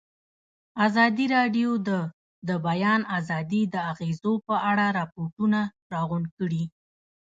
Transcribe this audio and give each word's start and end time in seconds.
ازادي 0.85 1.25
راډیو 1.35 1.69
د 1.87 1.89
د 2.47 2.49
بیان 2.67 3.01
آزادي 3.17 3.61
د 3.73 3.75
اغېزو 3.91 4.33
په 4.47 4.55
اړه 4.69 4.85
ریپوټونه 4.99 5.59
راغونډ 5.93 6.27
کړي. 6.37 6.63